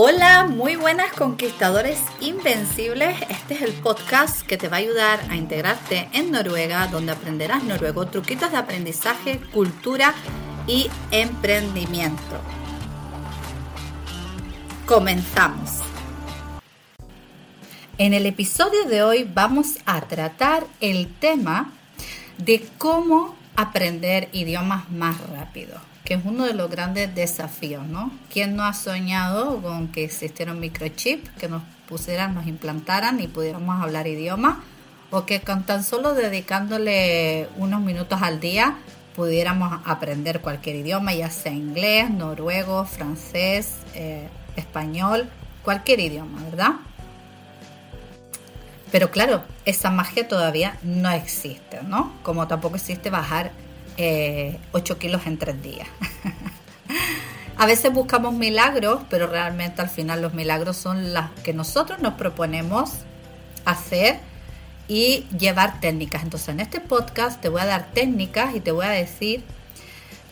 [0.00, 3.20] Hola, muy buenas conquistadores invencibles.
[3.28, 7.64] Este es el podcast que te va a ayudar a integrarte en Noruega, donde aprenderás
[7.64, 10.14] noruego, truquitos de aprendizaje, cultura
[10.68, 12.40] y emprendimiento.
[14.86, 15.80] Comenzamos.
[17.98, 21.72] En el episodio de hoy vamos a tratar el tema
[22.36, 28.10] de cómo aprender idiomas más rápido que es uno de los grandes desafíos, ¿no?
[28.32, 33.28] ¿Quién no ha soñado con que existiera un microchip que nos pusieran, nos implantaran y
[33.28, 34.64] pudiéramos hablar idioma?
[35.10, 38.78] O que con tan solo dedicándole unos minutos al día
[39.14, 45.28] pudiéramos aprender cualquier idioma, ya sea inglés, noruego, francés, eh, español,
[45.62, 46.70] cualquier idioma, ¿verdad?
[48.90, 52.12] Pero claro, esa magia todavía no existe, ¿no?
[52.22, 53.52] Como tampoco existe bajar
[53.96, 54.58] 8 eh,
[54.98, 55.88] kilos en 3 días.
[57.58, 62.14] A veces buscamos milagros, pero realmente al final los milagros son las que nosotros nos
[62.14, 62.92] proponemos
[63.64, 64.20] hacer
[64.86, 66.22] y llevar técnicas.
[66.22, 69.42] Entonces en este podcast te voy a dar técnicas y te voy a decir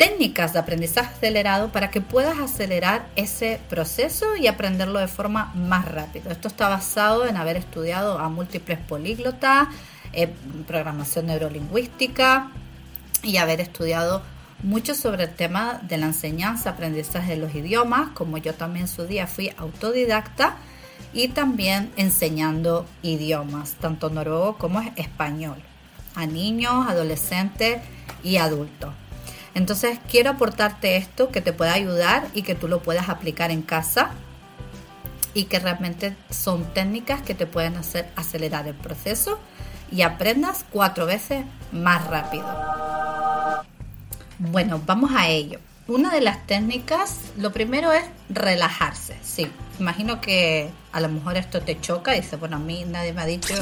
[0.00, 5.84] técnicas de aprendizaje acelerado para que puedas acelerar ese proceso y aprenderlo de forma más
[5.84, 6.32] rápida.
[6.32, 9.68] Esto está basado en haber estudiado a múltiples políglotas,
[10.14, 10.32] eh,
[10.66, 12.50] programación neurolingüística,
[13.22, 14.22] y haber estudiado
[14.62, 18.88] mucho sobre el tema de la enseñanza, aprendizaje de los idiomas, como yo también en
[18.88, 20.56] su día fui autodidacta
[21.12, 25.58] y también enseñando idiomas, tanto noruego como español,
[26.14, 27.82] a niños, adolescentes
[28.22, 28.94] y adultos.
[29.54, 33.62] Entonces quiero aportarte esto que te pueda ayudar y que tú lo puedas aplicar en
[33.62, 34.10] casa
[35.34, 39.38] y que realmente son técnicas que te pueden hacer acelerar el proceso
[39.90, 42.46] y aprendas cuatro veces más rápido.
[44.38, 45.58] Bueno, vamos a ello.
[45.86, 49.18] Una de las técnicas, lo primero es relajarse.
[49.22, 49.50] Sí,
[49.80, 52.12] imagino que a lo mejor esto te choca.
[52.12, 53.54] Dice, bueno, a mí nadie me ha dicho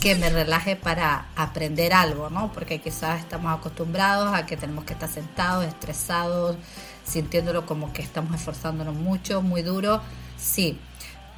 [0.00, 2.50] que me relaje para aprender algo, ¿no?
[2.52, 6.56] Porque quizás estamos acostumbrados a que tenemos que estar sentados, estresados,
[7.04, 10.00] sintiéndolo como que estamos esforzándonos mucho, muy duro.
[10.38, 10.78] Sí,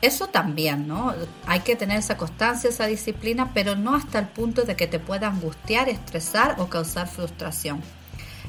[0.00, 1.14] eso también, ¿no?
[1.46, 4.98] Hay que tener esa constancia, esa disciplina, pero no hasta el punto de que te
[4.98, 7.82] pueda angustiar, estresar o causar frustración.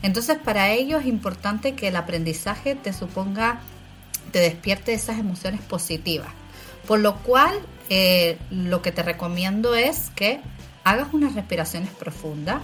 [0.02, 3.60] Entonces, para ello es importante que el aprendizaje te suponga,
[4.32, 6.30] te despierte esas emociones positivas.
[6.88, 7.54] Por lo cual,
[7.90, 10.40] eh, lo que te recomiendo es que
[10.84, 12.62] hagas unas respiraciones profundas,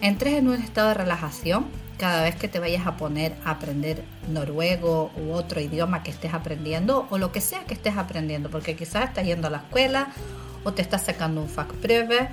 [0.00, 1.66] entres en un estado de relajación
[1.98, 6.34] cada vez que te vayas a poner a aprender noruego u otro idioma que estés
[6.34, 10.08] aprendiendo o lo que sea que estés aprendiendo, porque quizás estás yendo a la escuela
[10.64, 12.28] o te estás sacando un fac breve.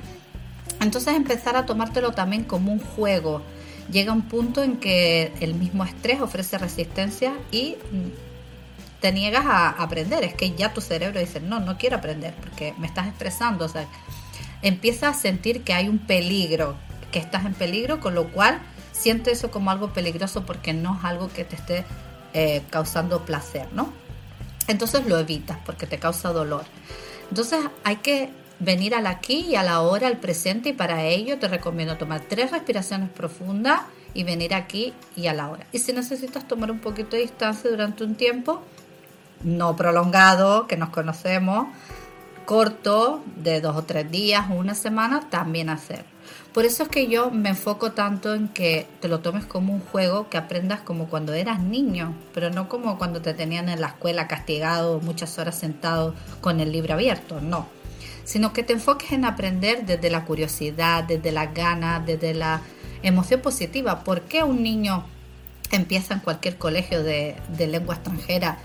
[0.81, 3.43] Entonces empezar a tomártelo también como un juego
[3.91, 7.75] llega un punto en que el mismo estrés ofrece resistencia y
[8.99, 10.23] te niegas a aprender.
[10.23, 13.65] Es que ya tu cerebro dice, no, no quiero aprender porque me estás estresando.
[13.65, 13.87] O sea,
[14.61, 16.75] empieza a sentir que hay un peligro,
[17.11, 18.59] que estás en peligro, con lo cual
[18.91, 21.85] siente eso como algo peligroso porque no es algo que te esté
[22.33, 23.91] eh, causando placer, ¿no?
[24.67, 26.63] Entonces lo evitas porque te causa dolor.
[27.29, 31.39] Entonces hay que venir al aquí y a la hora, al presente, y para ello
[31.39, 33.81] te recomiendo tomar tres respiraciones profundas
[34.13, 35.65] y venir aquí y a la hora.
[35.71, 38.61] Y si necesitas tomar un poquito de distancia durante un tiempo,
[39.43, 41.67] no prolongado, que nos conocemos,
[42.45, 46.03] corto, de dos o tres días una semana, también hacer.
[46.53, 49.81] Por eso es que yo me enfoco tanto en que te lo tomes como un
[49.81, 53.87] juego, que aprendas como cuando eras niño, pero no como cuando te tenían en la
[53.87, 57.78] escuela castigado muchas horas sentado con el libro abierto, no
[58.23, 62.61] sino que te enfoques en aprender desde la curiosidad, desde la ganas, desde la
[63.03, 64.03] emoción positiva.
[64.03, 65.05] ¿Por qué un niño
[65.71, 68.57] empieza en cualquier colegio de, lengua extranjera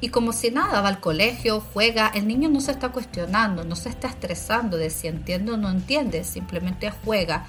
[0.00, 3.74] y como si nada va al colegio, juega, el niño no se está cuestionando, no
[3.74, 7.46] se está estresando de si entiende o no entiende, simplemente juega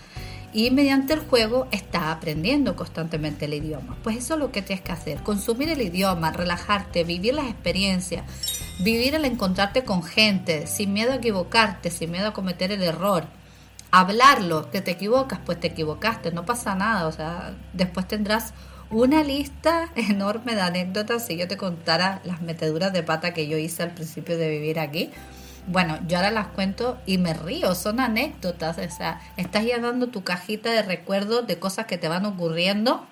[0.53, 3.97] y mediante el juego está aprendiendo constantemente el idioma.
[4.03, 8.23] Pues eso es lo que tienes que hacer, consumir el idioma, relajarte, vivir las experiencias,
[8.79, 13.25] vivir el encontrarte con gente, sin miedo a equivocarte, sin miedo a cometer el error.
[13.91, 18.53] Hablarlo, que te equivocas, pues te equivocaste, no pasa nada, o sea, después tendrás
[18.89, 21.25] una lista enorme de anécdotas.
[21.25, 24.79] Si yo te contara las meteduras de pata que yo hice al principio de vivir
[24.79, 25.11] aquí
[25.67, 30.23] bueno, yo ahora las cuento y me río, son anécdotas, o sea, estás llenando tu
[30.23, 33.05] cajita de recuerdos de cosas que te van ocurriendo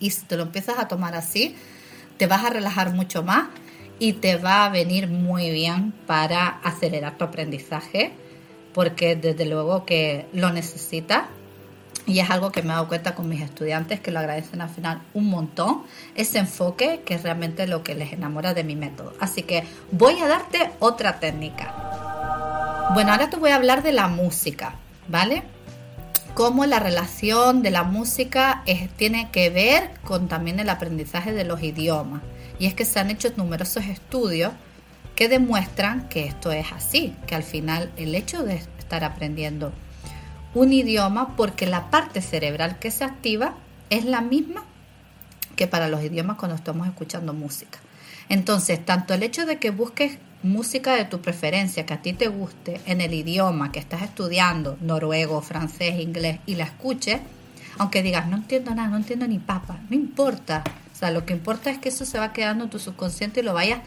[0.00, 1.56] y si te lo empiezas a tomar así,
[2.16, 3.48] te vas a relajar mucho más
[3.98, 8.12] y te va a venir muy bien para acelerar tu aprendizaje,
[8.72, 11.24] porque desde luego que lo necesitas.
[12.06, 14.70] y es algo que me he dado cuenta con mis estudiantes que lo agradecen al
[14.70, 15.82] final un montón,
[16.14, 19.12] ese enfoque que es realmente lo que les enamora de mi método.
[19.20, 22.86] Así que voy a darte otra técnica.
[22.94, 25.42] Bueno, ahora te voy a hablar de la música, ¿vale?
[26.38, 28.62] Cómo la relación de la música
[28.96, 32.22] tiene que ver con también el aprendizaje de los idiomas.
[32.60, 34.52] Y es que se han hecho numerosos estudios
[35.16, 39.72] que demuestran que esto es así, que al final el hecho de estar aprendiendo
[40.54, 43.56] un idioma porque la parte cerebral que se activa
[43.90, 44.64] es la misma
[45.56, 47.80] que para los idiomas cuando estamos escuchando música.
[48.28, 52.28] Entonces, tanto el hecho de que busques música de tu preferencia, que a ti te
[52.28, 57.20] guste en el idioma que estás estudiando, noruego, francés, inglés, y la escuches,
[57.78, 60.64] aunque digas, no entiendo nada, no entiendo ni papa, no importa.
[60.92, 63.42] O sea, lo que importa es que eso se va quedando en tu subconsciente y
[63.42, 63.80] lo vayas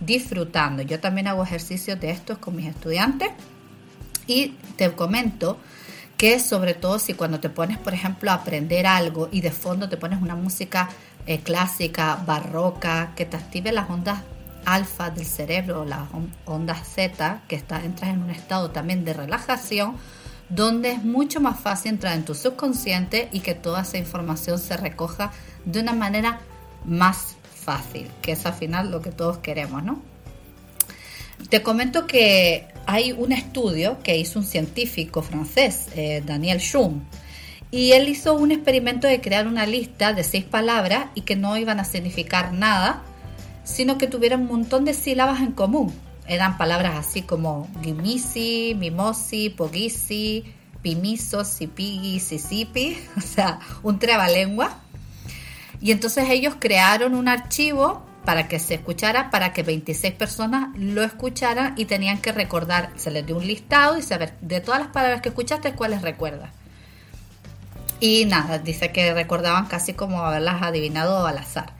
[0.00, 0.82] disfrutando.
[0.82, 3.30] Yo también hago ejercicios de estos con mis estudiantes
[4.26, 5.58] y te comento
[6.16, 9.88] que sobre todo si cuando te pones, por ejemplo, a aprender algo y de fondo
[9.88, 10.90] te pones una música
[11.26, 14.22] eh, clásica, barroca, que te active las ondas
[14.64, 16.02] alfa del cerebro, las
[16.44, 19.96] ondas Z, que está, entras en un estado también de relajación,
[20.48, 24.76] donde es mucho más fácil entrar en tu subconsciente y que toda esa información se
[24.76, 25.32] recoja
[25.64, 26.40] de una manera
[26.84, 30.02] más fácil, que es al final lo que todos queremos, ¿no?
[31.48, 37.02] Te comento que hay un estudio que hizo un científico francés, eh, Daniel Schum,
[37.70, 41.56] y él hizo un experimento de crear una lista de seis palabras y que no
[41.56, 43.02] iban a significar nada,
[43.70, 45.94] sino que tuvieran un montón de sílabas en común.
[46.26, 50.44] Eran palabras así como gimisi, mimosi, pogisi,
[50.82, 54.78] pimiso, sipigi, sisipi, o sea, un trabalengua.
[55.80, 61.02] Y entonces ellos crearon un archivo para que se escuchara, para que 26 personas lo
[61.02, 64.90] escucharan y tenían que recordar, se les dio un listado y saber de todas las
[64.90, 66.50] palabras que escuchaste cuáles recuerdas.
[67.98, 71.79] Y nada, dice que recordaban casi como haberlas adivinado al azar.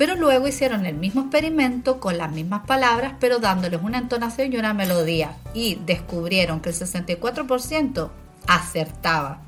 [0.00, 4.56] Pero luego hicieron el mismo experimento con las mismas palabras, pero dándoles una entonación y
[4.56, 5.36] una melodía.
[5.52, 8.08] Y descubrieron que el 64%
[8.46, 9.42] acertaba.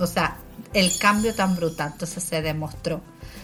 [0.00, 0.36] O sea,
[0.74, 3.02] el cambio tan brutal, entonces se demostró.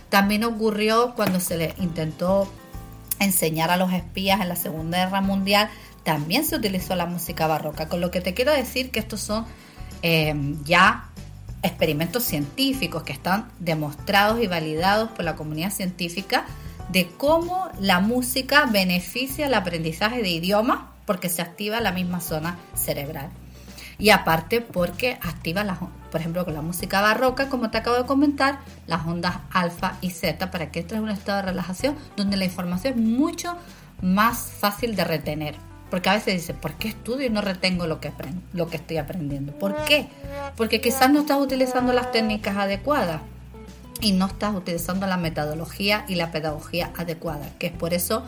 [0.09, 2.53] También ocurrió cuando se le intentó
[3.21, 5.71] enseñar a los espías en la Segunda Guerra Mundial,
[6.03, 7.89] también se utilizó la música barroca.
[7.89, 9.47] Con lo que te quiero decir que estos son
[10.03, 11.11] em, ya
[11.65, 16.45] experimentos científicos que están demostrados y validados por la comunidad científica
[16.91, 22.59] de cómo la música beneficia el aprendizaje de idiomas porque se activa la misma zona
[22.75, 23.31] cerebral.
[23.99, 25.79] Y aparte porque activa, las,
[26.11, 30.11] por ejemplo, con la música barroca, como te acabo de comentar, las ondas alfa y
[30.11, 33.57] zeta para que entres en un estado de relajación donde la información es mucho
[34.03, 35.74] más fácil de retener.
[35.95, 38.79] Porque a veces dices, ¿por qué estudio y no retengo lo que, aprendo, lo que
[38.79, 39.53] estoy aprendiendo?
[39.53, 40.09] ¿Por qué?
[40.57, 43.21] Porque quizás no estás utilizando las técnicas adecuadas
[44.01, 48.25] y no estás utilizando la metodología y la pedagogía adecuada, que es por eso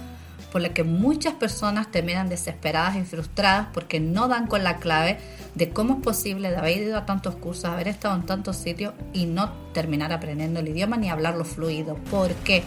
[0.53, 5.19] por la que muchas personas terminan desesperadas y frustradas porque no dan con la clave
[5.57, 8.95] de cómo es posible de haber ido a tantos cursos, haber estado en tantos sitios
[9.13, 11.97] y no terminar aprendiendo el idioma ni hablarlo fluido.
[12.13, 12.63] ¿Por qué?